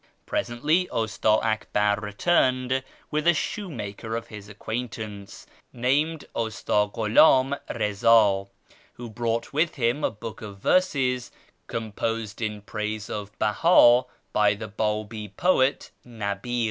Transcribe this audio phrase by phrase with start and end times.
[0.25, 8.47] Presently Usta Akbar returned with a shoe maker of his acquaintance, named Usta GhuLim Eiza,
[8.93, 11.29] who brought with him a book of verses
[11.67, 16.59] composed in praise of Behii by the Babi poet JSTabi'l.